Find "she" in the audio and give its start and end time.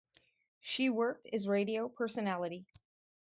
0.61-0.89